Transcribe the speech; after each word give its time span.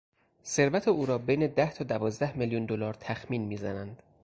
ثروت 0.45 0.87
او 0.87 1.05
را 1.05 1.17
بین 1.17 1.47
ده 1.47 1.73
تا 1.73 1.83
دوازده 1.83 2.33
میلیون 2.37 2.65
دلار 2.65 2.93
تخمین 2.93 3.41
میزنند. 3.41 4.01